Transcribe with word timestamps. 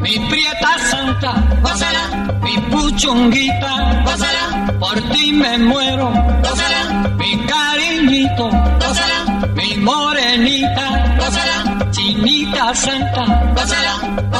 Mi 0.00 0.18
prieta 0.28 0.78
santa, 0.90 1.32
gózala, 1.62 2.38
mi 2.42 2.56
puchunguita, 2.70 4.02
gózala, 4.04 4.74
por 4.80 5.00
ti 5.12 5.32
me 5.32 5.58
muero, 5.58 6.10
gózala, 6.42 7.08
mi 7.16 7.46
cariñito, 7.46 8.48
gózala, 8.80 9.18
mi 9.54 9.76
morenita, 9.76 11.16
gózala, 11.18 11.90
chinita 11.92 12.74
santa, 12.74 13.24
gózala, 13.54 13.94
gózala, 14.30 14.32
gózala, 14.32 14.39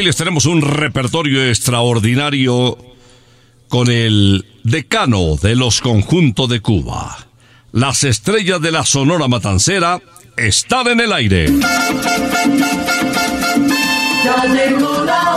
Hoy 0.00 0.06
les 0.06 0.16
tenemos 0.16 0.46
un 0.46 0.62
repertorio 0.62 1.46
extraordinario 1.46 2.78
con 3.68 3.90
el 3.90 4.46
decano 4.64 5.36
de 5.36 5.54
los 5.54 5.82
conjuntos 5.82 6.48
de 6.48 6.62
Cuba. 6.62 7.18
Las 7.72 8.04
estrellas 8.04 8.62
de 8.62 8.70
la 8.70 8.86
Sonora 8.86 9.28
Matancera 9.28 10.00
están 10.38 10.88
en 10.88 11.00
el 11.00 11.12
aire. 11.12 11.48
Ya 14.24 14.42
la 15.04 15.29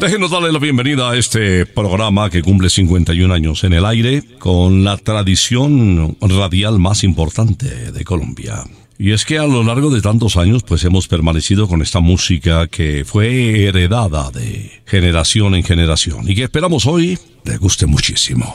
Déjenos 0.00 0.30
darle 0.30 0.50
la 0.50 0.58
bienvenida 0.58 1.10
a 1.10 1.16
este 1.18 1.66
programa 1.66 2.30
que 2.30 2.40
cumple 2.40 2.70
51 2.70 3.34
años 3.34 3.64
en 3.64 3.74
el 3.74 3.84
aire 3.84 4.22
con 4.38 4.82
la 4.82 4.96
tradición 4.96 6.16
radial 6.22 6.78
más 6.78 7.04
importante 7.04 7.92
de 7.92 8.04
Colombia. 8.04 8.64
Y 8.98 9.12
es 9.12 9.26
que 9.26 9.36
a 9.36 9.46
lo 9.46 9.62
largo 9.62 9.90
de 9.90 10.00
tantos 10.00 10.38
años 10.38 10.62
pues 10.62 10.84
hemos 10.84 11.06
permanecido 11.06 11.68
con 11.68 11.82
esta 11.82 12.00
música 12.00 12.66
que 12.68 13.04
fue 13.04 13.66
heredada 13.66 14.30
de 14.30 14.70
generación 14.86 15.54
en 15.54 15.64
generación 15.64 16.30
y 16.30 16.34
que 16.34 16.44
esperamos 16.44 16.86
hoy 16.86 17.18
le 17.44 17.58
guste 17.58 17.84
muchísimo. 17.84 18.54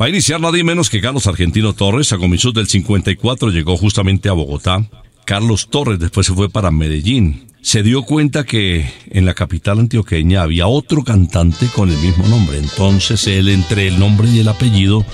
Va 0.00 0.06
a 0.06 0.08
iniciar 0.08 0.40
nadie 0.40 0.64
menos 0.64 0.90
que 0.90 1.00
Carlos 1.00 1.28
Argentino 1.28 1.74
Torres. 1.74 2.12
A 2.12 2.18
comienzos 2.18 2.54
del 2.54 2.66
54 2.66 3.50
llegó 3.50 3.76
justamente 3.76 4.28
a 4.28 4.32
Bogotá. 4.32 4.84
Carlos 5.24 5.68
Torres 5.70 5.98
después 5.98 6.26
se 6.26 6.34
fue 6.34 6.50
para 6.50 6.70
Medellín. 6.70 7.46
Se 7.62 7.82
dio 7.82 8.02
cuenta 8.02 8.44
que 8.44 8.90
en 9.10 9.24
la 9.24 9.34
capital 9.34 9.78
antioqueña 9.78 10.42
había 10.42 10.66
otro 10.66 11.04
cantante 11.04 11.66
con 11.68 11.90
el 11.90 11.98
mismo 11.98 12.26
nombre. 12.26 12.58
Entonces 12.58 13.26
él 13.28 13.48
entre 13.48 13.86
el 13.86 14.00
nombre 14.00 14.28
y 14.28 14.40
el 14.40 14.48
apellido 14.48 15.04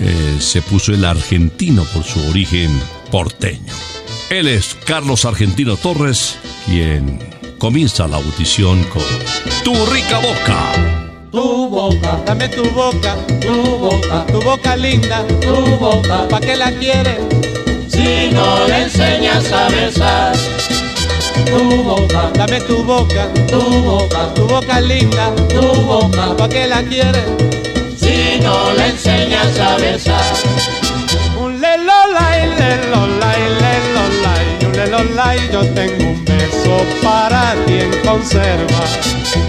eh, 0.00 0.36
se 0.40 0.60
puso 0.60 0.92
el 0.92 1.04
argentino 1.04 1.84
por 1.94 2.02
su 2.02 2.20
origen 2.28 2.70
porteño. 3.12 3.72
Él 4.30 4.48
es 4.48 4.76
Carlos 4.84 5.24
Argentino 5.24 5.76
Torres, 5.76 6.36
quien 6.66 7.18
comienza 7.58 8.06
la 8.08 8.16
audición 8.16 8.82
con 8.84 9.02
Tu 9.64 9.74
rica 9.86 10.18
boca. 10.18 11.04
Tu 11.30 11.68
boca, 11.68 12.22
dame 12.26 12.48
tu 12.48 12.64
boca, 12.70 13.16
tu 13.40 13.78
boca, 13.78 14.26
tu 14.26 14.40
boca 14.40 14.76
linda, 14.76 15.26
tu 15.26 15.76
boca, 15.76 16.26
¿pa' 16.28 16.40
qué 16.40 16.56
la 16.56 16.72
quieres? 16.72 17.47
Si 17.98 18.30
no 18.32 18.68
le 18.68 18.82
enseñas 18.84 19.50
a 19.50 19.68
besar. 19.70 20.32
tu 21.46 21.82
boca, 21.82 22.30
dame 22.32 22.60
tu 22.60 22.84
boca, 22.84 23.26
tu 23.48 23.60
boca, 23.60 24.32
tu 24.34 24.46
boca 24.46 24.80
linda, 24.80 25.34
tu 25.48 25.66
boca, 25.82 26.36
¿pa' 26.36 26.48
qué 26.48 26.68
la 26.68 26.80
quieres? 26.84 27.26
Si 27.96 28.38
no 28.40 28.72
le 28.74 28.90
enseñas 28.90 29.58
a 29.58 29.76
besar. 29.78 30.32
Un 31.40 31.60
lelolay, 31.60 32.40
lelolay, 32.60 33.42
lelolay, 33.64 34.46
un 34.64 34.72
lelolay, 34.76 35.38
yo 35.52 35.62
tengo 35.74 36.04
un 36.12 36.24
beso 36.24 36.76
para 37.02 37.56
ti 37.66 37.80
en 37.80 37.90
conserva, 38.06 38.84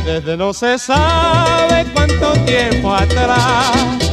desde 0.05 0.35
no 0.35 0.53
se 0.53 0.79
sabe 0.79 1.85
cuánto 1.93 2.33
tiempo 2.47 2.95
atrás 2.95 4.09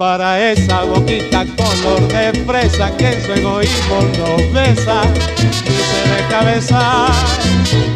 para 0.00 0.50
esa 0.50 0.84
boquita 0.84 1.44
color 1.58 2.00
de 2.08 2.32
fresa 2.46 2.90
que 2.96 3.08
en 3.08 3.22
su 3.22 3.32
egoísmo 3.32 4.00
nos 4.16 4.50
besa 4.50 5.02
y 5.36 5.72
se 5.90 6.00
deja 6.08 6.42
besar. 6.42 7.12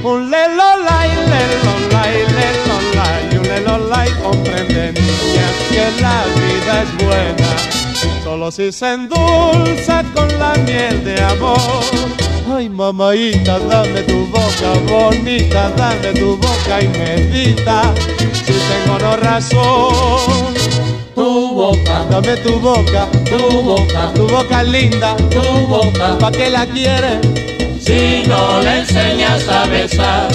Un 0.03 0.31
lelolay, 0.31 1.09
lelolay, 1.33 2.17
lelolay, 2.37 3.39
un 3.39 3.49
lelolay 3.49 4.11
comprende 4.23 4.93
niñas 4.93 5.55
que 5.71 6.03
la 6.03 6.25
vida 6.43 6.83
es 6.83 7.06
buena, 7.06 8.23
solo 8.23 8.51
si 8.51 8.71
se 8.71 8.93
endulza 8.93 10.05
con 10.15 10.29
la 10.39 10.53
miel 10.67 11.03
de 11.05 11.19
amor. 11.23 11.81
Ay, 12.55 12.69
mamaita, 12.69 13.59
dame 13.61 14.03
tu 14.03 14.27
boca 14.27 14.75
bonita, 14.87 15.71
dame 15.71 16.12
tu 16.12 16.37
boca 16.37 16.83
y 16.83 16.89
medita, 16.89 17.95
si 18.45 18.53
tengo 18.53 18.99
no 18.99 19.17
razón 19.17 20.74
Tu 21.14 21.55
boca, 21.55 22.05
Dame 22.11 22.37
tu 22.38 22.58
boca, 22.58 23.06
tu 23.25 23.62
boca, 23.62 24.12
tu 24.14 24.26
boca 24.26 24.62
linda, 24.64 25.16
tu 25.31 25.43
boca. 25.69 26.19
¿pa' 26.19 26.32
qué 26.32 26.50
la 26.50 26.66
quieres? 26.66 27.19
Si 27.81 28.25
no 28.26 28.61
le 28.61 28.81
enseñas 28.81 29.49
a 29.49 29.64
besar. 29.66 30.28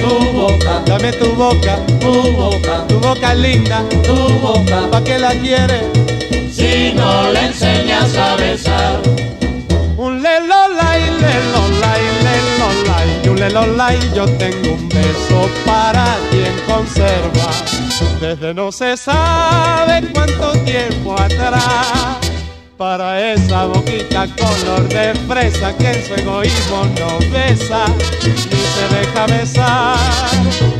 Tu 0.00 0.32
boca, 0.32 0.82
Dame 0.86 1.12
tu 1.12 1.32
boca, 1.34 1.78
tu 2.00 2.12
boca, 2.32 2.84
tu 2.86 3.00
boca 3.00 3.34
linda, 3.34 3.82
tu 4.04 4.14
boca. 4.40 4.88
¿pa' 4.90 5.02
qué 5.02 5.18
la 5.18 5.32
quieres? 5.34 5.82
Si 6.52 6.92
no 6.94 7.32
le 7.32 7.46
enseñas 7.46 8.16
a 8.16 8.36
besar. 8.36 9.00
Un 9.96 10.22
lelolay, 10.22 11.02
lelolay, 11.22 12.04
lelolay, 12.26 13.28
un 13.28 13.40
lelolay, 13.40 13.98
yo 14.14 14.26
tengo 14.38 14.74
un 14.74 14.88
beso 14.88 15.48
para 15.64 16.04
ti 16.30 16.38
en 16.38 16.72
conserva, 16.72 17.50
desde 18.20 18.54
no 18.54 18.70
se 18.72 18.96
sabe 18.96 20.08
cuánto 20.12 20.52
tiempo 20.64 21.14
atrás. 21.18 22.18
Para 22.76 23.32
esa 23.32 23.64
boquita 23.64 24.26
color 24.36 24.86
de 24.88 25.14
fresa 25.26 25.74
que 25.78 25.92
en 25.92 26.06
su 26.06 26.14
egoísmo 26.14 26.84
no 26.98 27.18
besa 27.32 27.86
ni 28.24 28.36
se 28.36 28.94
deja 28.94 29.26
besar. 29.26 29.96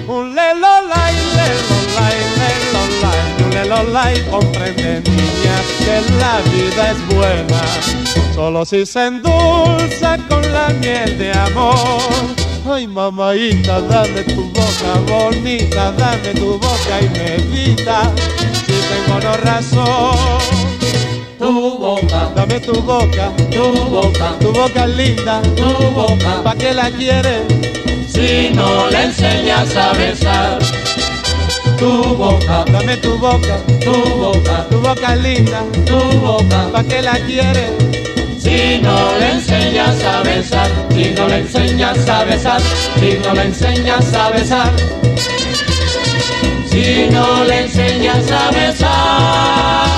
Un 0.07 0.35
lelolay, 0.35 1.15
lelolay, 1.39 2.19
lelolay, 2.41 3.45
un 3.45 3.51
lelolay 3.51 4.23
comprende 4.31 5.01
niñas 5.11 5.65
que 5.79 6.03
la 6.21 6.41
vida 6.53 6.91
es 6.91 7.17
buena 7.17 8.07
solo 8.37 8.67
si 8.67 8.85
se 8.85 9.07
endulza 9.07 10.19
con 10.29 10.43
la 10.53 10.69
miel 10.81 11.17
de 11.17 11.33
amor. 11.33 12.46
Ay, 12.69 12.89
mamaita, 12.89 13.81
dame 13.81 14.25
tu 14.25 14.43
boca 14.51 14.99
bonita, 15.07 15.93
dame 15.93 16.35
tu 16.35 16.59
boca 16.59 17.01
y 17.01 17.09
medita, 17.11 18.11
si 18.67 18.73
tengo 18.73 19.21
no 19.21 19.37
razón. 19.37 20.67
Tu 21.39 21.79
boca, 21.79 22.33
Dame 22.35 22.59
tu 22.59 22.73
boca, 22.83 23.31
tu 23.53 23.73
boca, 23.89 24.35
tu 24.41 24.53
boca 24.53 24.87
linda, 24.87 25.41
tu 25.55 25.91
boca. 25.95 26.43
¿pa' 26.43 26.57
qué 26.57 26.75
la 26.75 26.91
quieres? 26.91 27.43
Si 28.09 28.51
no 28.53 28.91
le 28.91 29.05
enseñas 29.05 29.77
a 29.77 29.93
besar. 29.93 30.59
Tu 31.79 31.89
boca, 32.17 32.65
Dame 32.73 32.97
tu 32.97 33.17
boca, 33.17 33.59
tu 33.85 33.93
boca, 33.93 34.67
tu 34.69 34.81
boca 34.81 35.15
linda, 35.15 35.63
tu 35.85 35.99
boca. 36.19 36.69
¿pa' 36.73 36.83
qué 36.83 37.01
la 37.01 37.19
quieres? 37.21 38.06
Si 38.47 38.79
no 38.81 39.19
le 39.19 39.33
enseñas 39.33 40.05
a 40.05 40.23
besar, 40.23 40.71
si 40.95 41.11
no 41.17 41.27
le 41.27 41.39
enseñas 41.39 42.09
a 42.09 42.25
besar, 42.25 42.63
si 42.95 43.19
no 43.19 43.35
le 43.35 43.43
enseñas 43.43 44.15
a 44.15 44.31
besar, 44.31 44.73
si 46.71 47.11
no 47.11 47.43
le 47.43 47.65
enseñas 47.65 48.31
a 48.31 48.51
besar. 48.53 49.89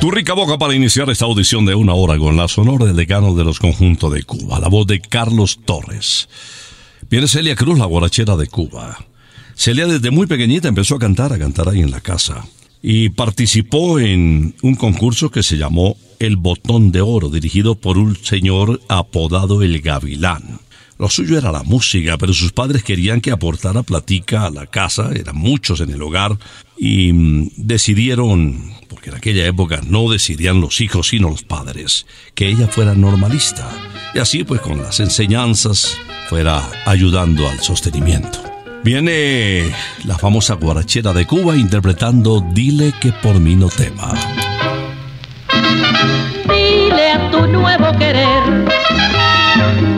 Tu 0.00 0.10
rica 0.10 0.32
boca 0.32 0.56
para 0.56 0.74
iniciar 0.74 1.10
esta 1.10 1.26
audición 1.26 1.66
de 1.66 1.74
una 1.74 1.92
hora 1.92 2.16
con 2.16 2.34
la 2.34 2.48
sonora 2.48 2.86
del 2.86 2.96
decano 2.96 3.34
de 3.34 3.44
los 3.44 3.58
conjuntos 3.58 4.10
de 4.10 4.22
Cuba, 4.22 4.58
la 4.58 4.68
voz 4.68 4.86
de 4.86 4.98
Carlos 4.98 5.60
Torres. 5.66 6.30
Viene 7.10 7.28
Celia 7.28 7.56
Cruz, 7.56 7.78
la 7.78 7.84
guarachera 7.84 8.36
de 8.36 8.46
Cuba. 8.46 9.04
Celia 9.54 9.86
desde 9.86 10.10
muy 10.10 10.26
pequeñita 10.26 10.68
empezó 10.68 10.94
a 10.94 10.98
cantar, 10.98 11.34
a 11.34 11.38
cantar 11.38 11.68
ahí 11.68 11.82
en 11.82 11.90
la 11.90 12.00
casa. 12.00 12.46
Y 12.82 13.10
participó 13.10 13.98
en 13.98 14.54
un 14.62 14.74
concurso 14.74 15.30
que 15.30 15.42
se 15.42 15.56
llamó 15.56 15.96
El 16.18 16.36
Botón 16.36 16.92
de 16.92 17.00
Oro, 17.00 17.28
dirigido 17.28 17.74
por 17.74 17.98
un 17.98 18.16
señor 18.16 18.80
apodado 18.88 19.62
El 19.62 19.80
Gavilán. 19.80 20.60
Lo 20.98 21.08
suyo 21.08 21.38
era 21.38 21.52
la 21.52 21.62
música, 21.62 22.18
pero 22.18 22.32
sus 22.32 22.52
padres 22.52 22.82
querían 22.82 23.20
que 23.20 23.30
aportara 23.30 23.84
platica 23.84 24.46
a 24.46 24.50
la 24.50 24.66
casa, 24.66 25.10
eran 25.14 25.36
muchos 25.36 25.80
en 25.80 25.90
el 25.90 26.02
hogar, 26.02 26.36
y 26.76 27.12
mm, 27.12 27.50
decidieron, 27.56 28.72
porque 28.88 29.10
en 29.10 29.16
aquella 29.16 29.46
época 29.46 29.80
no 29.86 30.10
decidían 30.10 30.60
los 30.60 30.80
hijos 30.80 31.08
sino 31.08 31.30
los 31.30 31.44
padres, 31.44 32.06
que 32.34 32.48
ella 32.48 32.66
fuera 32.66 32.94
normalista. 32.94 33.70
Y 34.12 34.18
así 34.18 34.42
pues 34.42 34.60
con 34.60 34.82
las 34.82 34.98
enseñanzas 34.98 35.96
fuera 36.28 36.68
ayudando 36.84 37.48
al 37.48 37.60
sostenimiento. 37.60 38.57
Viene 38.84 39.74
la 40.04 40.16
famosa 40.16 40.54
guarachera 40.54 41.12
de 41.12 41.26
Cuba 41.26 41.56
interpretando 41.56 42.40
Dile 42.52 42.94
que 43.00 43.12
por 43.12 43.38
mí 43.38 43.54
no 43.54 43.68
tema. 43.68 44.14
Dile 46.48 47.12
a 47.12 47.30
tu 47.30 47.46
nuevo 47.46 47.92
querer 47.98 48.42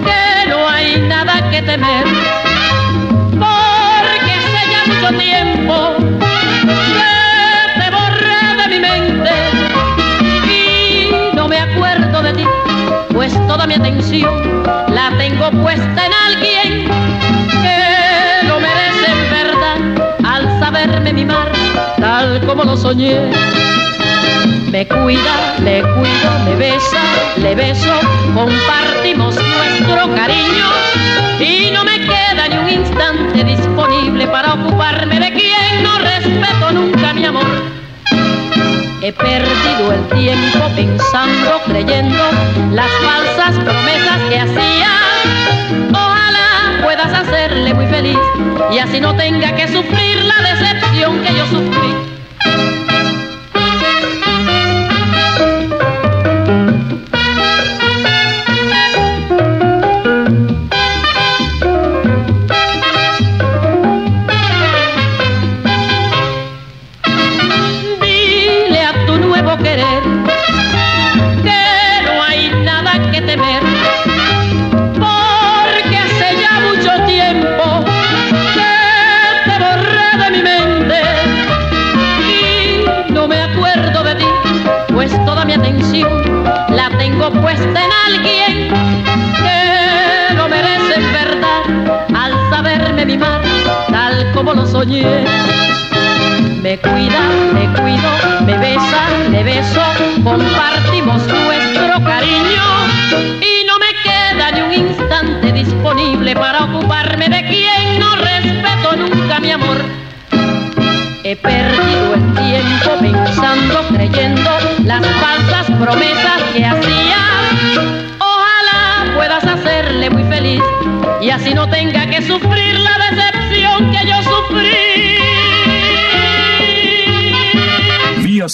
que 0.04 0.48
no 0.48 0.68
hay 0.68 1.00
nada 1.02 1.50
que 1.50 1.62
temer, 1.62 2.04
porque 3.30 4.32
hace 4.32 4.62
ya 4.70 4.82
mucho 4.86 5.18
tiempo 5.18 5.94
que 6.68 7.80
te 7.80 7.90
borré 7.90 8.62
de 8.62 8.68
mi 8.68 8.80
mente 8.80 9.30
y 10.48 11.36
no 11.36 11.46
me 11.48 11.58
acuerdo 11.58 12.22
de 12.22 12.32
ti, 12.32 12.44
pues 13.12 13.32
toda 13.46 13.66
mi 13.66 13.74
atención 13.74 14.64
la 14.88 15.16
tengo 15.18 15.50
puesta 15.62 16.06
en 16.06 16.09
tal 21.98 22.40
como 22.46 22.64
lo 22.64 22.76
soñé. 22.76 23.18
Me 24.70 24.86
cuida, 24.86 25.56
le 25.64 25.82
cuido, 25.82 26.30
me 26.44 26.56
besa, 26.56 27.02
le 27.38 27.54
beso, 27.54 27.92
compartimos 28.34 29.34
nuestro 29.34 30.14
cariño 30.14 30.66
y 31.40 31.70
no 31.72 31.84
me 31.84 31.98
queda 32.00 32.48
ni 32.48 32.56
un 32.56 32.80
instante 32.80 33.44
disponible 33.44 34.26
para 34.28 34.54
ocuparme 34.54 35.18
de 35.18 35.32
quien 35.32 35.82
no 35.82 35.98
respeto 35.98 36.72
nunca 36.72 37.12
mi 37.12 37.24
amor. 37.24 37.46
He 39.02 39.12
perdido 39.12 39.92
el 39.92 40.06
tiempo 40.08 40.60
pensando, 40.76 41.60
creyendo 41.66 42.24
las 42.72 42.90
falsas 43.02 43.56
promesas 43.64 44.18
que 44.28 44.38
hacía. 44.38 46.19
Puedas 46.82 47.12
hacerle 47.12 47.74
muy 47.74 47.86
feliz 47.86 48.18
y 48.72 48.78
así 48.78 49.00
no 49.00 49.14
tenga 49.16 49.54
que 49.54 49.68
sufrir 49.68 50.24
la 50.24 50.50
decepción 50.50 51.22
que 51.22 51.34
yo 51.34 51.46
sufrí. 51.46 52.79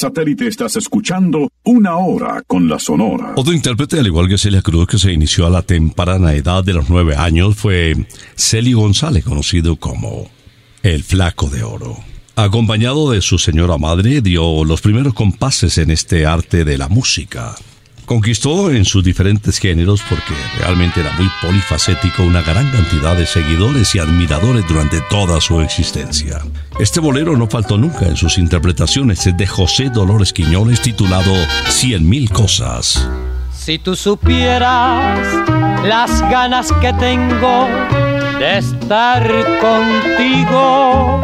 Satélite 0.06 0.46
estás 0.46 0.76
escuchando 0.76 1.50
Una 1.64 1.96
Hora 1.96 2.40
con 2.46 2.68
la 2.68 2.78
Sonora. 2.78 3.32
Otro 3.34 3.52
intérprete, 3.52 3.98
al 3.98 4.06
igual 4.06 4.28
que 4.28 4.38
Celia 4.38 4.62
Cruz, 4.62 4.86
que 4.86 4.98
se 4.98 5.12
inició 5.12 5.46
a 5.46 5.50
la 5.50 5.62
temprana 5.62 6.32
edad 6.34 6.62
de 6.62 6.74
los 6.74 6.88
nueve 6.88 7.16
años, 7.16 7.56
fue 7.56 8.06
Celio 8.36 8.78
González, 8.78 9.24
conocido 9.24 9.74
como 9.74 10.30
El 10.84 11.02
Flaco 11.02 11.48
de 11.48 11.64
Oro. 11.64 11.96
Acompañado 12.36 13.10
de 13.10 13.20
su 13.20 13.36
señora 13.38 13.78
madre, 13.78 14.20
dio 14.20 14.64
los 14.64 14.80
primeros 14.80 15.12
compases 15.12 15.76
en 15.78 15.90
este 15.90 16.24
arte 16.24 16.64
de 16.64 16.78
la 16.78 16.88
música. 16.88 17.56
Conquistó 18.04 18.70
en 18.70 18.84
sus 18.84 19.02
diferentes 19.02 19.58
géneros 19.58 20.02
porque 20.08 20.34
realmente 20.60 21.00
era 21.00 21.10
muy 21.18 21.28
polifacético 21.42 22.22
una 22.22 22.42
gran 22.42 22.70
cantidad 22.70 23.16
de 23.16 23.26
seguidores 23.26 23.92
y 23.96 23.98
admiradores 23.98 24.68
durante 24.68 25.00
toda 25.10 25.40
su 25.40 25.60
existencia. 25.60 26.42
Este 26.78 27.00
bolero 27.00 27.38
no 27.38 27.46
faltó 27.46 27.78
nunca 27.78 28.04
en 28.06 28.16
sus 28.16 28.36
interpretaciones 28.36 29.34
de 29.34 29.46
José 29.46 29.88
Dolores 29.88 30.34
Quiñones 30.34 30.82
titulado 30.82 31.32
Cien 31.68 32.06
mil 32.06 32.28
cosas. 32.30 33.08
Si 33.50 33.78
tú 33.78 33.96
supieras 33.96 35.18
las 35.86 36.20
ganas 36.30 36.70
que 36.72 36.92
tengo 36.92 37.66
de 38.38 38.58
estar 38.58 39.26
contigo 39.62 41.22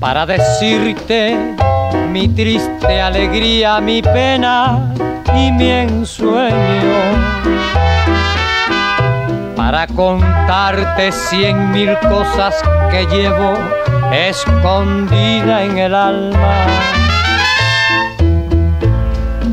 para 0.00 0.24
decirte 0.24 1.36
mi 2.10 2.28
triste 2.28 2.98
alegría, 2.98 3.78
mi 3.82 4.00
pena 4.00 4.90
y 5.36 5.52
mi 5.52 5.68
ensueño. 5.68 7.32
Para 9.72 9.86
contarte 9.86 11.10
cien 11.10 11.70
mil 11.70 11.96
cosas 12.00 12.54
que 12.90 13.06
llevo 13.06 13.54
escondida 14.12 15.62
en 15.62 15.78
el 15.78 15.94
alma. 15.94 16.66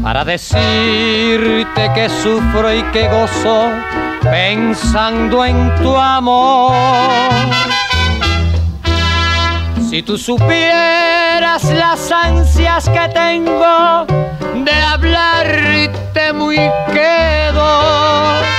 Para 0.03 0.25
decirte 0.25 1.89
que 1.95 2.09
sufro 2.09 2.73
y 2.73 2.83
que 2.91 3.07
gozo 3.07 3.69
pensando 4.21 5.45
en 5.45 5.73
tu 5.75 5.95
amor 5.95 6.73
si 9.89 10.03
tú 10.03 10.17
supieras 10.17 11.63
las 11.63 12.11
ansias 12.11 12.89
que 12.89 13.07
tengo 13.13 14.05
de 14.65 14.81
hablarte 14.83 16.33
muy 16.33 16.57
quedo 16.91 18.58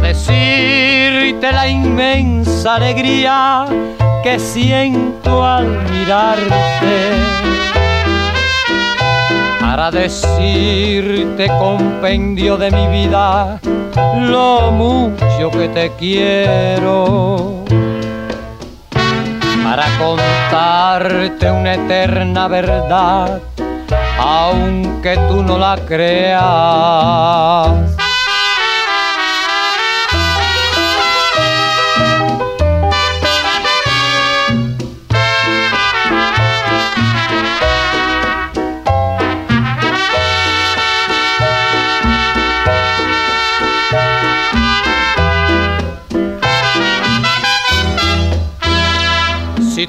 decirte 0.00 1.52
la 1.52 1.68
inmensa 1.68 2.76
alegría 2.76 3.66
que 4.22 4.38
siento 4.38 5.44
al 5.44 5.66
mirarte. 5.90 7.12
Para 9.60 9.90
decirte 9.90 11.48
compendio 11.58 12.56
de 12.56 12.70
mi 12.70 12.86
vida 12.88 13.60
lo 14.16 14.70
mucho 14.72 15.50
que 15.50 15.68
te 15.68 15.92
quiero 15.98 17.64
para 19.70 19.86
contarte 19.98 21.48
una 21.48 21.74
eterna 21.74 22.48
verdad, 22.48 23.40
aunque 24.18 25.16
tú 25.28 25.44
no 25.44 25.56
la 25.58 25.78
creas. 25.86 26.40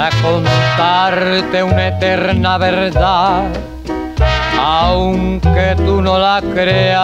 para 0.00 0.16
contarte 0.22 1.62
una 1.62 1.88
eterna 1.88 2.56
verdad, 2.56 3.42
aunque 4.58 5.74
tú 5.76 6.00
no 6.00 6.18
la 6.18 6.40
creas. 6.54 7.00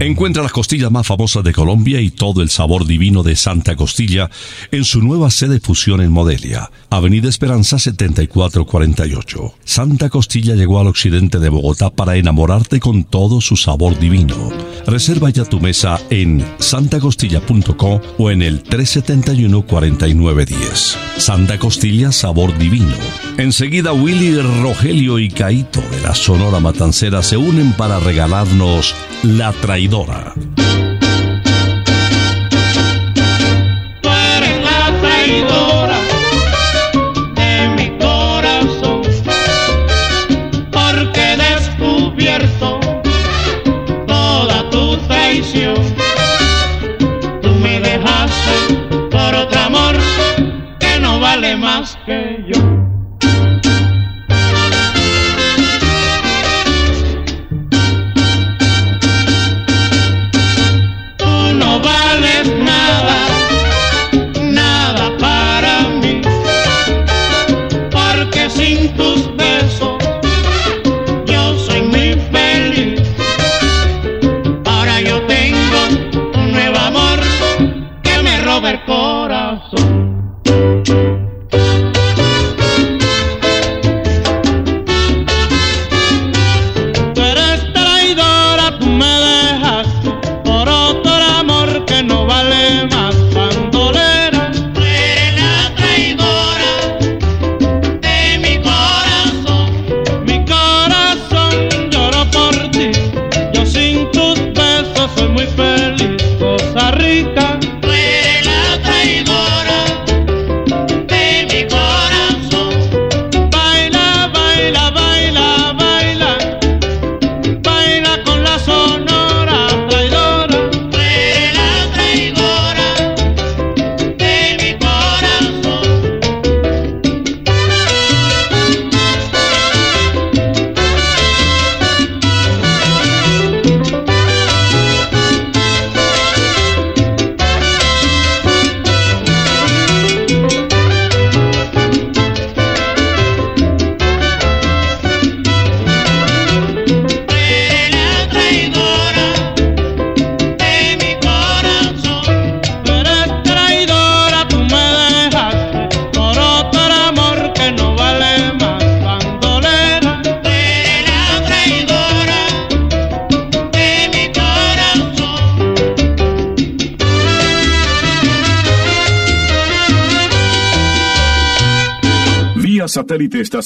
Encuentra 0.00 0.42
las 0.42 0.52
costillas 0.52 0.90
más 0.90 1.06
famosas 1.06 1.44
de 1.44 1.52
Colombia 1.52 2.00
y 2.00 2.08
todo 2.08 2.40
el 2.40 2.48
sabor 2.48 2.86
divino 2.86 3.22
de 3.22 3.36
Santa 3.36 3.76
Costilla 3.76 4.30
en 4.70 4.84
su 4.84 5.02
nueva 5.02 5.30
sede 5.30 5.60
fusión 5.60 6.00
en 6.00 6.10
Modelia, 6.10 6.70
Avenida 6.88 7.28
Esperanza 7.28 7.78
7448. 7.78 9.56
Santa 9.62 10.08
Costilla 10.08 10.54
llegó 10.54 10.80
al 10.80 10.86
occidente 10.86 11.38
de 11.38 11.50
Bogotá 11.50 11.90
para 11.90 12.16
enamorarte 12.16 12.80
con 12.80 13.04
todo 13.04 13.42
su 13.42 13.58
sabor 13.58 13.98
divino. 13.98 14.48
Reserva 14.86 15.28
ya 15.28 15.44
tu 15.44 15.60
mesa 15.60 16.00
en 16.08 16.46
santacostilla.com 16.58 18.00
o 18.16 18.30
en 18.30 18.40
el 18.40 18.64
371-4910. 18.64 20.96
Santa 21.18 21.58
Costilla 21.58 22.10
Sabor 22.10 22.56
Divino. 22.56 22.96
Enseguida 23.40 23.94
Willy, 23.94 24.38
Rogelio 24.60 25.18
y 25.18 25.30
Caito 25.30 25.80
de 25.80 26.02
la 26.02 26.14
Sonora 26.14 26.60
Matancera 26.60 27.22
se 27.22 27.38
unen 27.38 27.72
para 27.72 27.98
regalarnos 27.98 28.94
La 29.22 29.50
Traidora. 29.52 30.34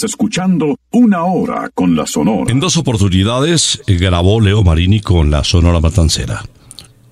Escuchando 0.02 0.76
Una 0.90 1.24
Hora 1.24 1.70
con 1.74 1.94
la 1.94 2.06
Sonora. 2.06 2.50
En 2.50 2.60
dos 2.60 2.76
oportunidades 2.76 3.82
eh, 3.86 3.94
grabó 3.94 4.40
Leo 4.40 4.64
Marini 4.64 5.00
con 5.00 5.30
la 5.30 5.44
Sonora 5.44 5.80
Matancera. 5.80 6.42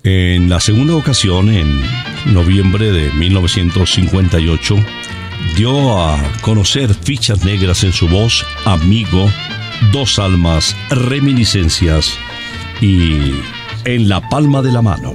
En 0.03 0.51
la 0.51 0.59
segunda 0.59 0.97
ocasión, 0.97 1.49
en 1.49 1.81
noviembre 2.35 2.91
de 2.91 3.13
1958, 3.13 4.77
dio 5.57 6.03
a 6.03 6.19
conocer 6.41 6.93
fichas 6.93 7.45
negras 7.45 7.85
en 7.85 7.93
su 7.93 8.09
voz, 8.09 8.45
Amigo, 8.65 9.31
Dos 9.93 10.19
Almas, 10.19 10.77
Reminiscencias 10.91 12.19
y 12.81 13.33
En 13.85 14.09
la 14.09 14.29
Palma 14.29 14.63
de 14.63 14.73
la 14.73 14.83
Mano. 14.83 15.15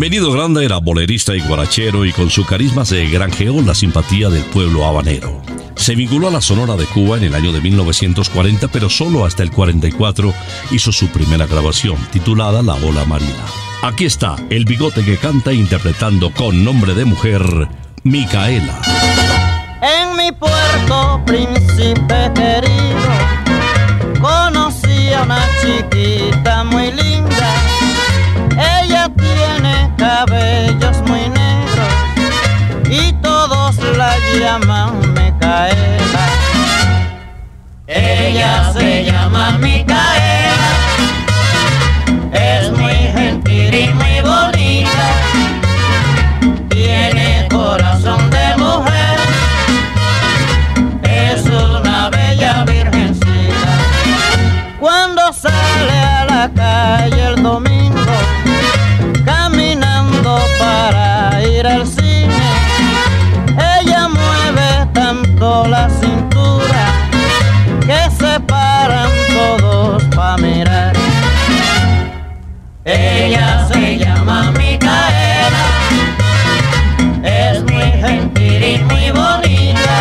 Bienvenido 0.00 0.32
Granda 0.32 0.64
era 0.64 0.78
bolerista 0.78 1.36
y 1.36 1.40
guarachero 1.40 2.06
y 2.06 2.12
con 2.12 2.30
su 2.30 2.46
carisma 2.46 2.86
se 2.86 3.06
granjeó 3.08 3.60
la 3.60 3.74
simpatía 3.74 4.30
del 4.30 4.42
pueblo 4.44 4.86
habanero. 4.86 5.42
Se 5.76 5.94
vinculó 5.94 6.28
a 6.28 6.30
la 6.30 6.40
Sonora 6.40 6.74
de 6.74 6.86
Cuba 6.86 7.18
en 7.18 7.24
el 7.24 7.34
año 7.34 7.52
de 7.52 7.60
1940, 7.60 8.68
pero 8.68 8.88
solo 8.88 9.26
hasta 9.26 9.42
el 9.42 9.50
44 9.50 10.32
hizo 10.70 10.90
su 10.90 11.08
primera 11.08 11.46
grabación, 11.46 11.98
titulada 12.12 12.62
La 12.62 12.76
Ola 12.76 13.04
Marina. 13.04 13.44
Aquí 13.82 14.06
está 14.06 14.36
el 14.48 14.64
bigote 14.64 15.04
que 15.04 15.18
canta 15.18 15.52
interpretando 15.52 16.32
con 16.32 16.64
nombre 16.64 16.94
de 16.94 17.04
mujer, 17.04 17.68
Micaela. 18.02 18.80
En 19.82 20.16
mi 20.16 20.32
puerto, 20.32 21.22
príncipe 21.26 22.32
querido, 22.34 23.10
conocí 24.18 25.12
a 25.12 25.24
una 25.24 25.46
chiquita 25.60 26.64
muy 26.64 26.90
linda. 26.90 27.69
Cabellos 30.26 30.98
muy 31.06 31.30
negros 31.30 31.94
y 32.90 33.10
todos 33.22 33.76
la 33.96 34.18
llaman 34.38 35.14
Micaela. 35.14 36.26
Ella 37.86 38.70
se 38.70 39.04
llama 39.06 39.52
Micaela, 39.52 40.72
es 42.34 42.70
muy 42.72 42.92
gentil 42.92 43.74
y 43.74 43.88
muy 43.94 44.20
bonita. 44.20 45.08
Tiene 46.68 47.48
corazón 47.50 48.28
de 48.28 48.56
mujer, 48.58 49.18
es 51.02 51.46
una 51.46 52.10
bella 52.10 52.64
virgencita. 52.66 53.72
Cuando 54.78 55.32
sale 55.32 55.98
a 55.98 56.26
la 56.26 56.50
calle 56.54 57.28
el 57.28 57.42
domingo, 57.42 57.79
ir 61.60 61.66
al 61.66 61.86
cine, 61.86 62.40
ella 63.80 64.08
mueve 64.08 64.86
tanto 64.94 65.66
la 65.68 65.88
cintura 65.90 66.84
que 67.80 68.10
se 68.18 68.40
paran 68.40 69.10
todos 69.34 70.02
para 70.16 70.38
mirar. 70.38 70.92
Ella 72.84 73.66
se 73.70 73.98
llama 73.98 74.52
Micaela, 74.52 75.66
es 77.22 77.62
muy 77.70 77.90
gentil 78.04 78.64
y 78.64 78.78
muy 78.90 79.10
bonita, 79.10 79.96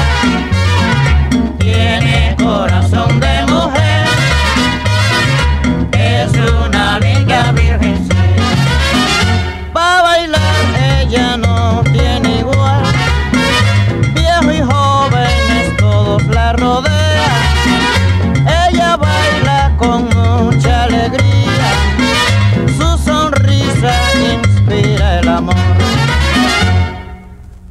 tiene 1.60 2.36
corazón 2.41 3.09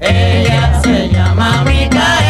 Ella 0.01 0.81
se 0.83 1.09
llama 1.11 1.65
Micaela. 1.65 2.28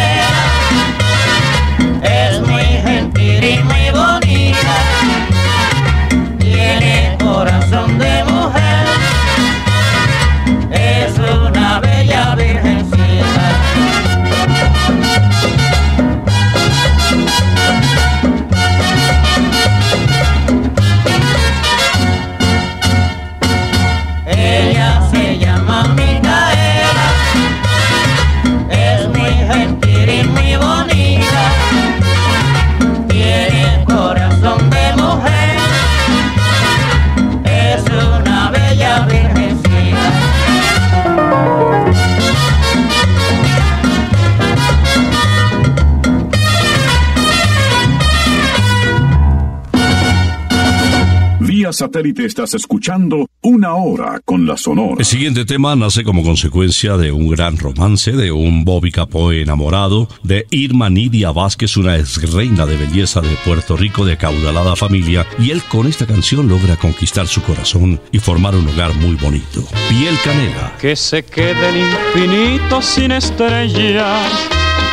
Satélite 51.78 52.24
estás 52.24 52.54
escuchando 52.54 53.28
Una 53.40 53.74
Hora 53.74 54.20
con 54.24 54.48
la 54.48 54.56
Sonora. 54.56 54.96
El 54.98 55.04
siguiente 55.04 55.44
tema 55.44 55.76
nace 55.76 56.02
como 56.02 56.24
consecuencia 56.24 56.96
de 56.96 57.12
un 57.12 57.28
gran 57.28 57.56
romance 57.56 58.10
de 58.10 58.32
un 58.32 58.64
Bobby 58.64 58.90
Capoe 58.90 59.42
enamorado 59.42 60.08
de 60.24 60.44
Irma 60.50 60.90
Nidia 60.90 61.30
Vázquez, 61.30 61.76
una 61.76 61.96
ex 61.96 62.32
reina 62.32 62.66
de 62.66 62.76
belleza 62.76 63.20
de 63.20 63.28
Puerto 63.44 63.76
Rico 63.76 64.04
de 64.04 64.14
acaudalada 64.14 64.74
familia, 64.74 65.24
y 65.38 65.52
él 65.52 65.62
con 65.70 65.86
esta 65.86 66.04
canción 66.04 66.48
logra 66.48 66.74
conquistar 66.74 67.28
su 67.28 67.42
corazón 67.42 68.00
y 68.10 68.18
formar 68.18 68.56
un 68.56 68.66
hogar 68.66 68.92
muy 68.96 69.14
bonito. 69.14 69.62
Piel 69.88 70.16
Canela. 70.24 70.74
Que 70.80 70.96
se 70.96 71.24
quede 71.24 71.68
el 71.68 71.76
infinito 71.76 72.82
sin 72.82 73.12
estrellas 73.12 74.67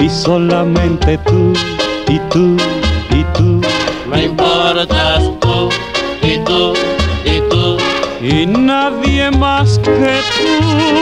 y 0.00 0.08
solamente 0.08 1.18
tú 1.18 1.52
y 2.08 2.18
tú 2.30 2.56
y 3.10 3.24
tú 3.36 3.60
Me 4.10 4.24
importas 4.24 5.22
tú 5.40 5.68
y 6.22 6.38
tú 6.44 6.72
y 7.24 7.40
tú. 7.50 7.76
y 8.22 8.46
nadie 8.46 9.30
más 9.30 9.78
que 9.78 9.90
tú. 9.90 10.98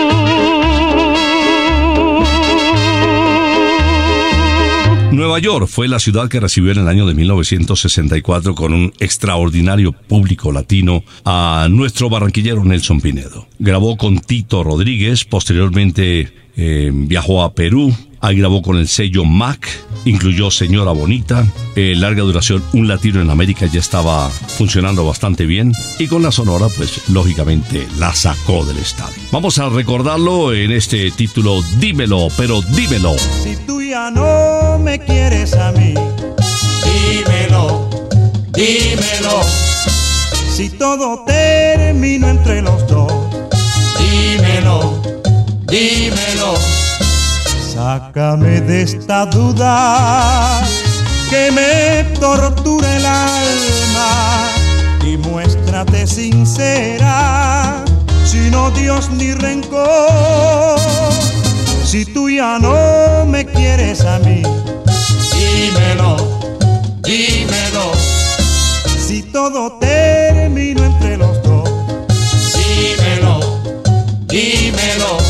Nueva 5.13 5.39
York 5.39 5.67
fue 5.67 5.89
la 5.89 5.99
ciudad 5.99 6.29
que 6.29 6.41
recibió 6.41 6.73
en 6.73 6.79
el 6.79 6.89
año 6.89 7.07
de 7.07 7.15
1964 7.15 8.55
con 8.55 8.75
un 8.75 8.93
extraordinario 9.01 9.93
público 9.93 10.53
latino 10.53 11.05
a 11.25 11.69
nuestro 11.71 12.11
barranquillero 12.11 12.63
Nelson 12.65 13.01
Pinedo. 13.01 13.47
Grabó 13.59 13.97
con 13.97 14.19
Tito 14.19 14.63
Rodríguez, 14.63 15.25
posteriormente 15.25 16.33
eh, 16.57 16.91
viajó 16.93 17.43
a 17.43 17.55
Perú, 17.55 17.95
ahí 18.27 18.37
grabó 18.37 18.61
con 18.61 18.77
el 18.77 18.89
sello 18.89 19.25
Mac, 19.25 19.69
incluyó 20.05 20.51
Señora 20.51 20.91
Bonita, 20.91 21.47
eh, 21.77 21.95
larga 21.97 22.23
duración 22.23 22.63
Un 22.73 22.89
Latino 22.89 23.21
en 23.21 23.31
América 23.31 23.67
ya 23.67 23.79
estaba 23.79 24.29
funcionando 24.31 25.07
bastante 25.07 25.47
bien 25.47 25.73
y 26.01 26.09
con 26.09 26.23
la 26.23 26.33
Sonora 26.33 26.67
pues 26.77 27.09
lógicamente 27.09 27.87
la 27.99 28.13
sacó 28.15 28.65
del 28.65 28.79
estadio. 28.79 29.23
Vamos 29.31 29.59
a 29.59 29.69
recordarlo 29.69 30.53
en 30.53 30.73
este 30.73 31.13
título 31.13 31.63
Dímelo, 31.79 32.29
pero 32.37 32.63
dímelo. 32.63 33.17
Si 33.17 33.57
tú 33.65 33.81
ya 33.81 34.11
no 34.11 34.79
me 34.81 34.99
quieres 34.99 35.55
a 35.55 35.71
mí, 35.71 35.95
Dímelo, 36.85 37.89
dímelo, 38.53 39.43
si 40.53 40.71
todo 40.71 41.25
terminó 41.25 42.29
entre 42.29 42.63
los 42.63 42.87
dos, 42.89 43.13
dímelo, 43.99 45.01
dímelo. 45.67 46.76
Sácame 47.87 48.61
de 48.63 48.83
esta 48.83 49.27
duda 49.27 50.61
que 51.31 51.53
me 51.53 52.03
tortura 52.19 52.97
el 52.97 53.07
alma 53.07 54.49
y 55.07 55.17
muéstrate 55.17 56.05
sincera, 56.05 57.85
sin 58.25 58.53
odios 58.57 59.09
ni 59.11 59.33
rencor. 59.35 60.81
Si 61.85 62.05
tú 62.07 62.29
ya 62.29 62.59
no 62.59 63.25
me 63.25 63.47
quieres 63.47 64.01
a 64.01 64.19
mí, 64.19 64.43
Dímelo, 65.33 66.17
dímelo, 67.03 67.93
si 69.07 69.23
todo 69.23 69.79
terminó 69.79 70.83
entre 70.85 71.17
los 71.19 71.41
dos, 71.45 71.71
dímelo, 72.53 73.35
dímelo. 74.27 75.26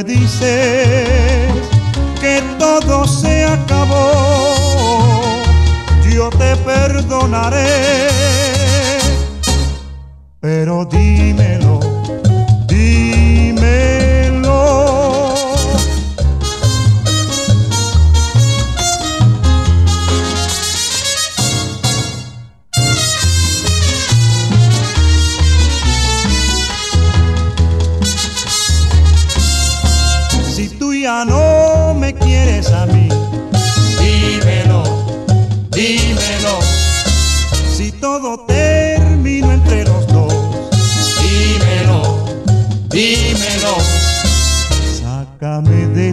Me 0.00 0.04
dices 0.04 1.46
que 2.22 2.40
todo 2.58 3.06
se 3.06 3.44
acabó, 3.44 4.54
yo 6.10 6.30
te 6.30 6.56
perdonaré. 6.56 8.08
Pero 10.40 10.86
dímelo. 10.86 11.69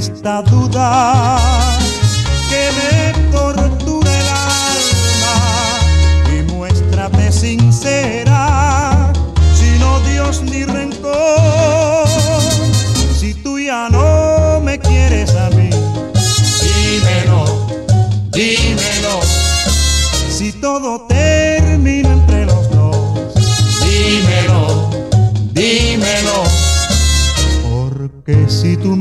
Esta 0.07 0.41
duda 0.41 1.86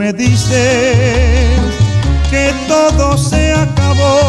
me 0.06 0.12
dices 0.12 1.58
que 2.30 2.52
todo 2.68 3.18
se 3.18 3.52
acabó, 3.52 4.20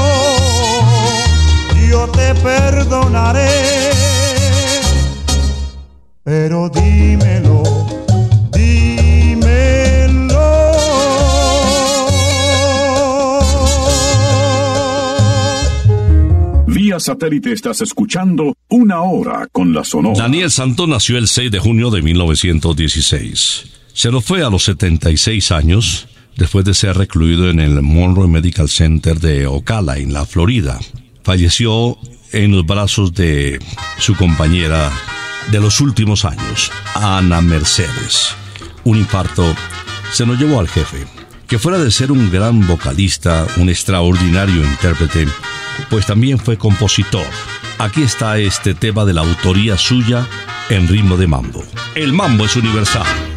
yo 1.89 2.07
te 2.07 2.33
perdonaré. 2.35 3.91
Pero 6.23 6.69
dímelo, 6.69 7.63
dímelo. 8.51 10.47
Vía 16.65 16.99
satélite 16.99 17.53
estás 17.53 17.81
escuchando 17.81 18.55
Una 18.69 19.01
Hora 19.01 19.47
con 19.51 19.73
la 19.73 19.83
Sonora. 19.83 20.23
Daniel 20.23 20.49
Santo 20.49 20.87
nació 20.87 21.19
el 21.19 21.27
6 21.27 21.51
de 21.51 21.59
junio 21.59 21.91
de 21.91 22.01
1916. 22.01 23.76
Se 23.97 24.11
lo 24.11 24.21
fue 24.21 24.43
a 24.43 24.51
los 24.51 24.63
76 24.65 25.51
años 25.51 26.07
después 26.35 26.63
de 26.63 26.75
ser 26.75 26.95
recluido 26.95 27.49
en 27.49 27.59
el 27.59 27.81
Monroe 27.81 28.27
Medical 28.27 28.69
Center 28.69 29.19
de 29.19 29.47
Ocala, 29.47 29.97
en 29.97 30.13
la 30.13 30.27
Florida. 30.27 30.77
Falleció 31.23 31.97
en 32.31 32.51
los 32.51 32.63
brazos 32.63 33.15
de 33.15 33.57
su 33.97 34.15
compañera 34.15 34.91
de 35.49 35.59
los 35.59 35.81
últimos 35.81 36.25
años, 36.25 36.71
Ana 36.93 37.41
Mercedes. 37.41 38.35
Un 38.83 38.99
infarto 38.99 39.55
se 40.13 40.27
nos 40.27 40.37
llevó 40.37 40.59
al 40.59 40.67
jefe, 40.67 41.07
que 41.47 41.57
fuera 41.57 41.79
de 41.79 41.89
ser 41.89 42.11
un 42.11 42.29
gran 42.29 42.67
vocalista, 42.67 43.47
un 43.57 43.67
extraordinario 43.67 44.63
intérprete, 44.63 45.25
pues 45.89 46.05
también 46.05 46.37
fue 46.37 46.55
compositor. 46.55 47.25
Aquí 47.79 48.03
está 48.03 48.37
este 48.37 48.75
tema 48.75 49.05
de 49.05 49.15
la 49.15 49.21
autoría 49.21 49.75
suya 49.75 50.27
en 50.69 50.87
ritmo 50.87 51.17
de 51.17 51.25
mambo. 51.25 51.63
El 51.95 52.13
mambo 52.13 52.45
es 52.45 52.55
universal. 52.55 53.36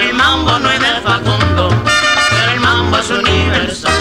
El 0.00 0.14
mambo 0.14 0.58
no 0.58 0.70
es 0.70 0.80
de 0.80 1.00
Facundo, 1.02 1.68
el 2.52 2.60
mambo 2.60 2.96
es 2.96 3.10
universal. 3.10 3.92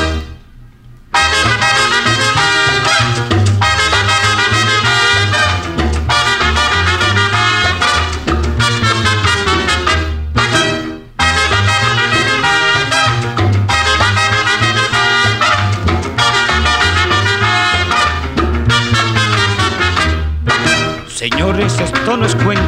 Señores, 21.13 21.77
esto 21.79 22.15
no 22.15 22.25
es 22.25 22.35
cuento, 22.35 22.63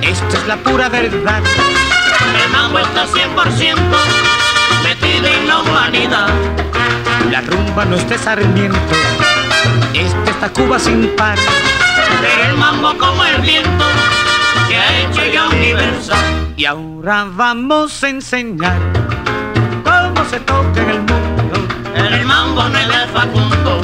esto 0.00 0.36
es 0.38 0.46
la 0.46 0.56
pura 0.56 0.88
verdad. 0.88 1.42
El 2.54 2.60
mambo 2.60 2.78
está 2.78 3.04
100% 3.06 3.76
metido 4.84 5.26
en 5.26 5.48
la 5.48 5.58
humanidad. 5.58 6.28
La 7.30 7.40
rumba 7.40 7.84
no 7.84 7.96
es 7.96 8.08
de 8.08 8.16
Sarmiento, 8.16 8.78
este 9.92 10.30
está 10.30 10.48
Cuba 10.50 10.78
sin 10.78 11.08
par. 11.16 11.36
Pero 12.20 12.50
el 12.50 12.56
mambo 12.56 12.96
como 12.96 13.24
el 13.24 13.40
viento 13.42 13.84
se 14.68 14.76
ha 14.76 15.00
hecho 15.00 15.24
ya 15.32 15.48
universal. 15.48 16.54
Y 16.56 16.64
ahora 16.64 17.26
vamos 17.28 18.04
a 18.04 18.08
enseñar 18.08 18.78
cómo 19.82 20.24
se 20.30 20.38
toca 20.40 20.80
en 20.80 20.90
el 20.90 21.00
mundo. 21.00 21.66
El 21.96 22.24
mambo 22.24 22.68
no 22.68 22.78
es 22.78 22.88
de 22.88 23.06
Facundo, 23.12 23.80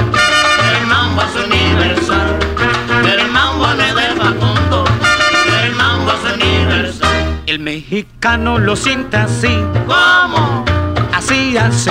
mexicano 7.61 8.59
lo 8.59 8.75
siente 8.75 9.17
así, 9.17 9.55
¿Cómo? 9.87 10.65
así, 11.13 11.57
así. 11.57 11.91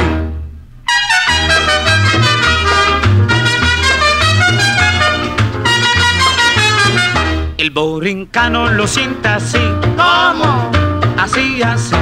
El 7.57 7.71
borincano 7.71 8.69
lo 8.71 8.87
siente 8.87 9.27
así, 9.27 9.59
¿Cómo? 9.97 10.71
así, 11.17 11.61
así. 11.61 11.95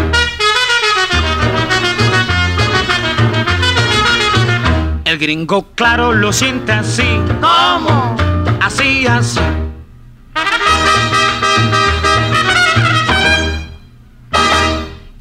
El 5.06 5.18
gringo 5.18 5.68
claro 5.74 6.14
lo 6.14 6.32
siente 6.32 6.72
así, 6.74 7.20
¿Cómo? 7.42 8.16
así, 8.62 9.08
así. 9.08 9.40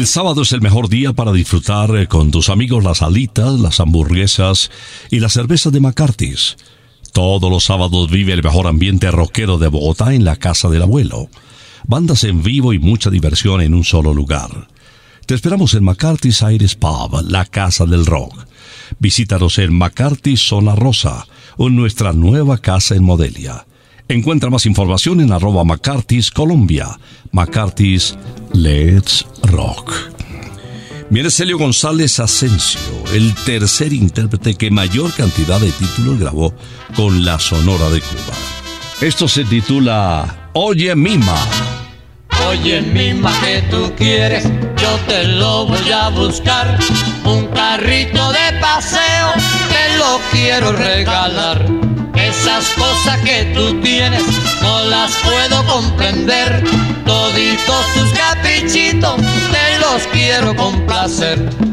El 0.00 0.06
sábado 0.06 0.40
es 0.40 0.52
el 0.52 0.62
mejor 0.62 0.88
día 0.88 1.12
para 1.12 1.30
disfrutar 1.30 1.94
eh, 1.94 2.06
con 2.06 2.30
tus 2.30 2.48
amigos 2.48 2.82
las 2.82 3.02
alitas, 3.02 3.60
las 3.60 3.80
hamburguesas 3.80 4.70
y 5.10 5.20
las 5.20 5.34
cervezas 5.34 5.74
de 5.74 5.80
McCarthy's. 5.80 6.56
Todos 7.12 7.50
los 7.50 7.64
sábados 7.64 8.10
vive 8.10 8.32
el 8.32 8.42
mejor 8.42 8.66
ambiente 8.66 9.10
rockero 9.10 9.58
de 9.58 9.68
Bogotá 9.68 10.14
en 10.14 10.24
la 10.24 10.36
casa 10.36 10.70
del 10.70 10.84
abuelo. 10.84 11.28
Bandas 11.86 12.24
en 12.24 12.42
vivo 12.42 12.72
y 12.72 12.78
mucha 12.78 13.10
diversión 13.10 13.60
en 13.60 13.74
un 13.74 13.84
solo 13.84 14.14
lugar. 14.14 14.68
Te 15.26 15.34
esperamos 15.34 15.74
en 15.74 15.84
McCarthy's 15.84 16.42
Aires 16.42 16.76
Pub, 16.76 17.20
la 17.28 17.44
casa 17.44 17.84
del 17.84 18.06
rock. 18.06 18.46
Visítanos 19.00 19.58
en 19.58 19.74
McCarthy's 19.74 20.40
Zona 20.40 20.76
Rosa 20.76 21.26
en 21.58 21.76
nuestra 21.76 22.14
nueva 22.14 22.56
casa 22.56 22.94
en 22.94 23.04
Modelia. 23.04 23.66
Encuentra 24.10 24.50
más 24.50 24.66
información 24.66 25.20
en 25.20 25.30
arroba 25.30 25.62
McCarthy's 25.62 26.32
Colombia. 26.32 26.98
Let's 28.52 29.24
Rock. 29.44 29.92
Viene 31.10 31.30
Celio 31.30 31.56
González 31.58 32.18
Asensio, 32.18 32.80
el 33.14 33.32
tercer 33.44 33.92
intérprete 33.92 34.56
que 34.56 34.68
mayor 34.72 35.12
cantidad 35.12 35.60
de 35.60 35.70
títulos 35.70 36.18
grabó 36.18 36.52
con 36.96 37.24
la 37.24 37.38
Sonora 37.38 37.88
de 37.88 38.00
Cuba. 38.00 38.34
Esto 39.00 39.28
se 39.28 39.44
titula 39.44 40.50
Oye 40.54 40.96
Mima. 40.96 41.36
Oye, 42.48 42.80
mima, 42.82 43.32
que 43.42 43.62
tú 43.70 43.92
quieres, 43.96 44.44
te 45.06 45.24
lo 45.24 45.66
voy 45.66 45.90
a 45.92 46.08
buscar. 46.10 46.78
Un 47.24 47.46
carrito 47.48 48.32
de 48.32 48.58
paseo, 48.60 49.32
te 49.68 49.96
lo 49.98 50.20
quiero 50.30 50.72
regalar. 50.72 51.64
Esas 52.14 52.68
cosas 52.70 53.18
que 53.20 53.44
tú 53.54 53.80
tienes, 53.80 54.22
no 54.62 54.84
las 54.84 55.12
puedo 55.16 55.64
comprender. 55.66 56.62
Toditos 57.04 57.86
tus 57.94 58.12
caprichitos, 58.12 59.16
te 59.16 59.78
los 59.80 60.06
quiero 60.12 60.54
complacer. 60.56 61.69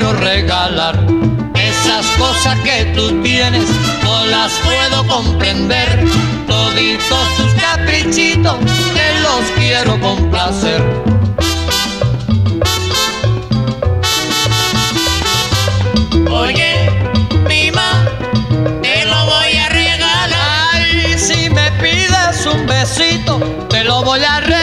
Quiero 0.00 0.12
regalar. 0.14 0.98
Esas 1.54 2.06
cosas 2.18 2.58
que 2.60 2.86
tú 2.94 3.22
tienes 3.22 3.68
no 4.02 4.26
las 4.26 4.52
puedo 4.64 5.06
comprender. 5.06 6.04
Toditos 6.46 7.36
tus 7.36 7.54
caprichitos 7.54 8.56
te 8.94 9.20
los 9.20 9.50
quiero 9.56 10.00
complacer. 10.00 10.82
Oye, 16.30 16.74
prima, 17.44 18.06
te 18.82 19.04
lo 19.04 19.24
voy 19.26 19.56
a 19.56 19.68
regalar. 19.68 20.30
Ay, 20.72 21.18
si 21.18 21.50
me 21.50 21.70
pides 21.72 22.46
un 22.46 22.66
besito, 22.66 23.38
te 23.68 23.84
lo 23.84 24.02
voy 24.02 24.24
a 24.24 24.40
regalar 24.40 24.59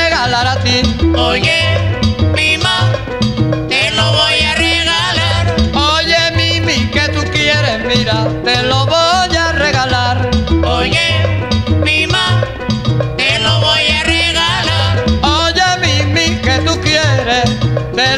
te 17.98 18.16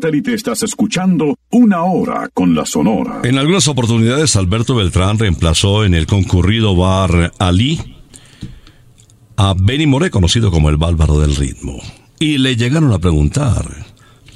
satélite 0.00 0.32
estás 0.32 0.62
escuchando 0.62 1.36
Una 1.50 1.82
Hora 1.82 2.30
con 2.32 2.54
la 2.54 2.64
Sonora. 2.64 3.20
En 3.22 3.36
algunas 3.36 3.68
oportunidades, 3.68 4.34
Alberto 4.34 4.74
Beltrán 4.74 5.18
reemplazó 5.18 5.84
en 5.84 5.92
el 5.92 6.06
concurrido 6.06 6.74
bar 6.74 7.32
Ali 7.38 7.78
a 9.36 9.54
Benny 9.54 9.86
Moré, 9.86 10.10
conocido 10.10 10.50
como 10.50 10.70
el 10.70 10.78
bárbaro 10.78 11.20
del 11.20 11.36
ritmo. 11.36 11.78
Y 12.18 12.38
le 12.38 12.56
llegaron 12.56 12.94
a 12.94 12.98
preguntar 12.98 13.66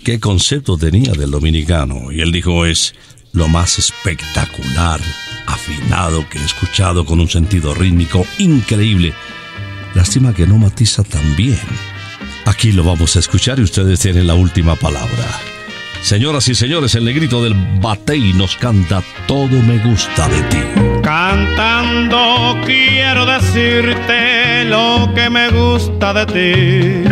qué 0.05 0.21
concepto 0.21 0.77
tenía 0.77 1.13
del 1.13 1.31
dominicano. 1.31 2.13
Y 2.13 2.21
él 2.21 2.31
dijo, 2.31 2.67
es 2.67 2.95
lo 3.33 3.49
más 3.49 3.79
espectacular, 3.79 5.01
afinado 5.47 6.29
que 6.29 6.39
he 6.39 6.45
escuchado 6.45 7.07
con 7.07 7.21
un 7.21 7.29
sentido 7.29 7.73
rítmico 7.73 8.27
increíble. 8.39 9.15
Lástima 9.95 10.35
que 10.35 10.47
no 10.47 10.59
matiza 10.59 11.03
tan 11.05 11.37
bien. 11.37 11.59
Aquí 12.45 12.73
lo 12.73 12.85
vamos 12.85 13.17
a 13.17 13.21
escuchar 13.21 13.59
y 13.61 13.63
ustedes 13.63 14.01
tienen 14.01 14.27
la 14.27 14.35
última 14.35 14.77
palabra. 14.77 15.54
Señoras 16.05 16.47
y 16.49 16.55
señores, 16.55 16.95
el 16.97 17.07
negrito 17.07 17.43
del 17.43 17.55
batey 17.81 18.35
nos 18.35 18.57
canta 18.57 19.03
Todo 19.27 19.63
me 19.63 19.79
gusta 19.79 20.29
de 20.29 20.43
ti. 20.43 20.59
Cantando 21.03 22.61
quiero 22.67 23.25
decirte 23.25 24.67
lo 24.67 25.11
que 25.15 25.31
me 25.31 25.49
gusta 25.49 26.13
de 26.13 26.27
ti. 26.27 27.09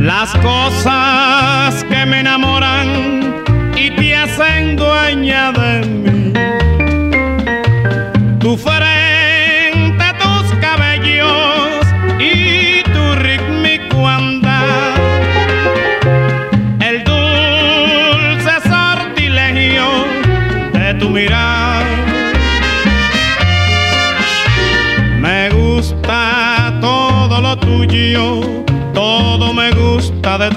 Las 0.00 0.32
cosas 0.36 1.84
que 1.84 2.06
me 2.06 2.20
enamoran 2.20 3.44
y 3.76 3.90
te 3.90 4.16
hacen 4.16 4.74
dueña 4.74 5.51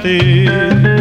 gusta 0.06 0.95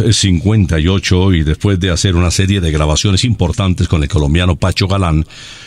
1958 0.00 1.32
y 1.34 1.44
después 1.44 1.80
de 1.80 1.90
hacer 1.90 2.16
una 2.16 2.30
serie 2.30 2.60
de 2.60 2.70
grabaciones 2.70 3.24
importantes 3.24 3.88
con 3.88 4.02
el 4.02 4.08
colombiano 4.08 4.56
Pacho 4.56 4.88
Galán, 4.88 5.26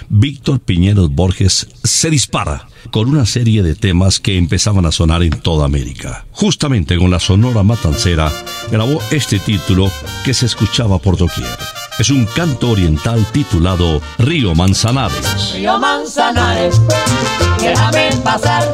Víctor 0.09 0.59
Piñeros 0.59 1.09
Borges 1.09 1.67
se 1.84 2.09
dispara 2.09 2.67
con 2.91 3.09
una 3.09 3.25
serie 3.25 3.63
de 3.63 3.75
temas 3.75 4.19
que 4.19 4.38
empezaban 4.38 4.86
a 4.86 4.91
sonar 4.91 5.23
en 5.23 5.32
toda 5.32 5.65
América. 5.65 6.25
Justamente 6.32 6.97
con 6.97 7.11
la 7.11 7.19
Sonora 7.19 7.63
Matancera 7.63 8.32
grabó 8.71 8.99
este 9.11 9.39
título 9.39 9.91
que 10.23 10.34
se 10.34 10.45
escuchaba 10.45 10.99
por 10.99 11.17
doquier. 11.17 11.47
Es 11.97 12.09
un 12.09 12.25
canto 12.25 12.71
oriental 12.71 13.25
titulado 13.32 14.01
Río 14.19 14.55
Manzanares. 14.55 15.53
Río 15.53 15.77
Manzanares, 15.80 16.80
déjame 17.59 18.09
pasar, 18.23 18.73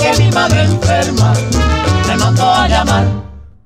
que 0.00 0.22
mi 0.22 0.30
madre 0.32 0.64
enferma 0.64 1.32
me 2.08 2.16
mandó 2.16 2.50
a 2.50 2.68
llamar. 2.68 3.33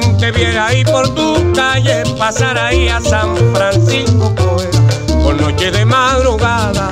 Quien 0.00 0.16
te 0.16 0.32
viera 0.32 0.66
ahí 0.66 0.84
por 0.84 1.14
tu 1.14 1.52
calle, 1.52 2.02
pasar 2.18 2.58
ahí 2.58 2.88
a 2.88 3.00
San 3.00 3.36
Francisco 3.54 4.34
fuera, 4.36 5.22
por 5.22 5.40
noche 5.40 5.70
de 5.70 5.84
madrugada. 5.84 6.90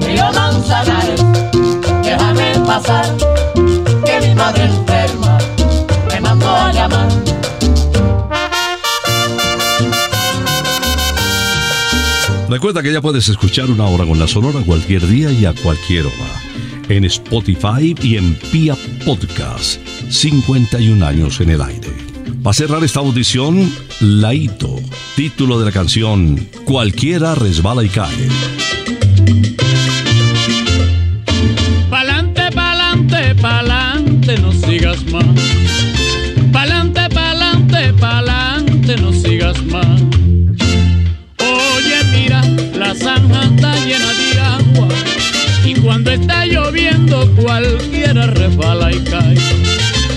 Río 0.00 0.32
Manzanares, 0.32 1.24
déjame 2.02 2.58
pasar, 2.66 3.16
que 4.04 4.26
mi 4.26 4.34
madre 4.34 4.64
enferma 4.64 5.38
me 6.10 6.20
mandó 6.20 6.48
a 6.48 6.72
llamar. 6.72 7.08
Recuerda 12.48 12.82
que 12.82 12.92
ya 12.92 13.00
puedes 13.00 13.28
escuchar 13.28 13.70
una 13.70 13.86
hora 13.86 14.04
con 14.04 14.18
la 14.18 14.28
Sonora 14.28 14.60
cualquier 14.64 15.06
día 15.06 15.30
y 15.30 15.46
a 15.46 15.54
cualquier 15.54 16.06
hora. 16.06 16.42
En 16.88 17.04
Spotify 17.04 17.94
y 18.02 18.16
en 18.16 18.34
Pia 18.52 18.76
Podcast. 19.04 19.80
51 20.08 21.04
años 21.04 21.40
en 21.40 21.50
el 21.50 21.62
aire. 21.62 21.85
Para 22.46 22.54
cerrar 22.54 22.84
esta 22.84 23.00
audición, 23.00 23.74
Laito. 23.98 24.76
Título 25.16 25.58
de 25.58 25.64
la 25.64 25.72
canción 25.72 26.48
Cualquiera 26.64 27.34
resbala 27.34 27.82
y 27.82 27.88
cae. 27.88 28.28
Pa'lante, 31.90 32.42
pa'lante, 32.52 33.34
pa'lante, 33.34 34.38
no 34.38 34.52
sigas 34.52 35.04
más. 35.06 35.26
Pa'lante, 36.52 37.08
pa'lante, 37.08 37.92
pa'lante, 37.94 38.96
no 38.96 39.12
sigas 39.12 39.60
más. 39.64 40.00
Oye, 41.40 41.98
mira, 42.12 42.42
la 42.78 42.94
zanja 42.94 43.42
está 43.42 43.74
llena 43.84 44.12
de 44.12 44.40
agua. 44.40 44.88
Y 45.64 45.74
cuando 45.74 46.12
está 46.12 46.46
lloviendo, 46.46 47.28
cualquiera 47.34 48.28
resbala 48.28 48.92
y 48.92 49.00
cae. 49.00 49.65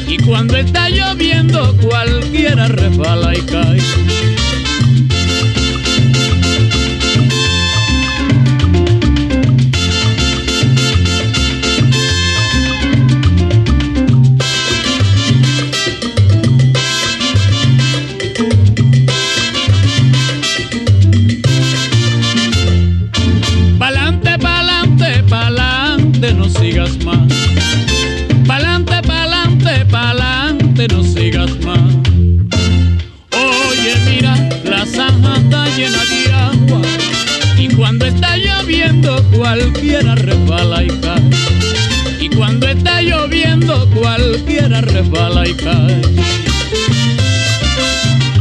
Y 0.10 0.18
cuando 0.18 0.58
está 0.58 0.90
lloviendo, 0.90 1.78
cualquiera 1.78 2.68
resbala 2.68 3.38
y 3.38 3.42
cae. 3.42 4.39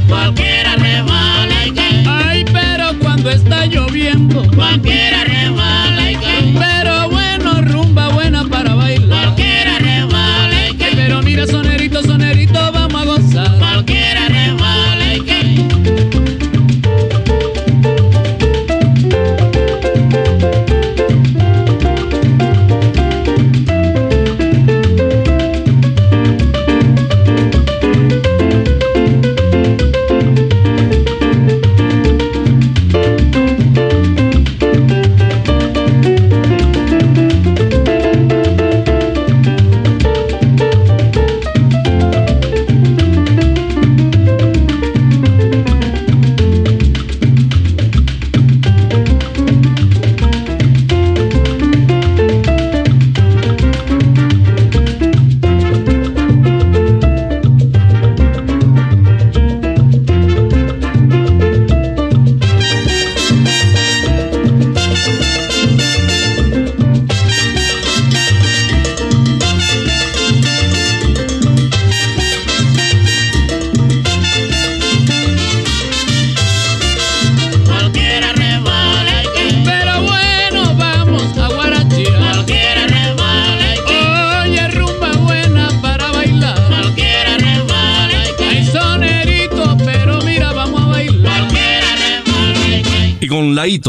Cualquiera 0.09 0.77
resbala 0.77 1.67
y 1.67 1.71
cae. 1.73 2.05
Ay, 2.07 2.45
pero 2.53 2.99
cuando 2.99 3.31
está 3.31 3.67
lloviendo, 3.67 4.43
Cualquiera 4.55 5.18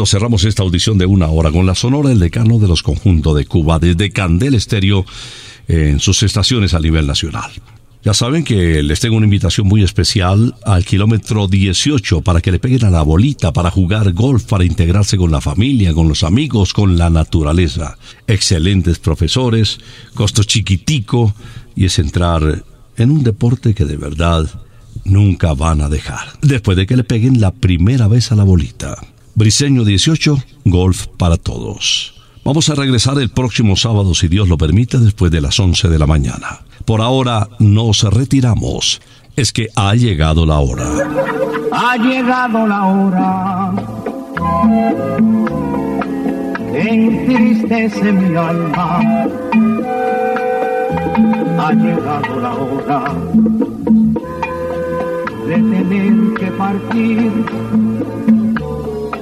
cerramos 0.04 0.44
esta 0.44 0.62
audición 0.62 0.98
de 0.98 1.06
una 1.06 1.28
hora 1.28 1.50
con 1.50 1.66
la 1.66 1.74
sonora 1.74 2.10
El 2.10 2.18
Decano 2.18 2.58
de 2.58 2.68
los 2.68 2.82
Conjuntos 2.82 3.36
de 3.36 3.44
Cuba 3.44 3.78
desde 3.78 4.10
Candel 4.10 4.54
Estéreo 4.54 5.04
en 5.68 6.00
sus 6.00 6.22
estaciones 6.22 6.74
a 6.74 6.80
nivel 6.80 7.06
nacional. 7.06 7.50
Ya 8.02 8.14
saben 8.14 8.44
que 8.44 8.82
les 8.82 9.00
tengo 9.00 9.16
una 9.16 9.26
invitación 9.26 9.66
muy 9.66 9.82
especial 9.82 10.54
al 10.64 10.86
kilómetro 10.86 11.48
18 11.48 12.22
para 12.22 12.40
que 12.40 12.50
le 12.50 12.58
peguen 12.58 12.86
a 12.86 12.90
la 12.90 13.02
bolita, 13.02 13.52
para 13.52 13.70
jugar 13.70 14.12
golf, 14.14 14.44
para 14.44 14.64
integrarse 14.64 15.18
con 15.18 15.30
la 15.30 15.42
familia, 15.42 15.92
con 15.92 16.08
los 16.08 16.22
amigos, 16.22 16.72
con 16.72 16.96
la 16.96 17.10
naturaleza. 17.10 17.98
Excelentes 18.26 18.98
profesores, 18.98 19.78
costo 20.14 20.44
chiquitico 20.44 21.34
y 21.76 21.84
es 21.84 21.98
entrar 21.98 22.64
en 22.96 23.10
un 23.10 23.22
deporte 23.22 23.74
que 23.74 23.84
de 23.84 23.98
verdad 23.98 24.48
nunca 25.04 25.52
van 25.52 25.82
a 25.82 25.90
dejar. 25.90 26.38
Después 26.40 26.78
de 26.78 26.86
que 26.86 26.96
le 26.96 27.04
peguen 27.04 27.40
la 27.40 27.50
primera 27.50 28.08
vez 28.08 28.32
a 28.32 28.36
la 28.36 28.44
bolita. 28.44 28.96
Briseño 29.40 29.84
18, 29.86 30.36
golf 30.66 31.06
para 31.16 31.38
todos. 31.38 32.12
Vamos 32.44 32.68
a 32.68 32.74
regresar 32.74 33.18
el 33.18 33.30
próximo 33.30 33.74
sábado, 33.74 34.14
si 34.14 34.28
Dios 34.28 34.50
lo 34.50 34.58
permite, 34.58 34.98
después 34.98 35.32
de 35.32 35.40
las 35.40 35.58
11 35.58 35.88
de 35.88 35.98
la 35.98 36.06
mañana. 36.06 36.60
Por 36.84 37.00
ahora 37.00 37.48
nos 37.58 38.02
retiramos. 38.02 39.00
Es 39.36 39.50
que 39.50 39.68
ha 39.76 39.94
llegado 39.94 40.44
la 40.44 40.58
hora. 40.58 40.84
Ha 41.72 41.96
llegado 41.96 42.66
la 42.66 42.84
hora. 42.84 43.72
Entristece 46.74 48.12
mi 48.12 48.36
alma. 48.36 49.00
Ha 51.60 51.72
llegado 51.72 52.40
la 52.40 52.54
hora 52.56 53.14
de 55.46 55.54
tener 55.54 56.34
que 56.34 56.46
partir. 56.58 58.39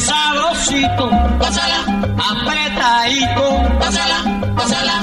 sabrosito, 0.00 1.06
pásala, 1.38 1.80
apretadito, 2.16 3.46
pásala, 3.78 4.18
pásala, 4.56 4.96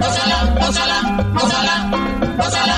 pásala, 0.00 0.38
pásala, 0.60 0.98
pásala, 1.34 1.74
pásala. 2.38 2.77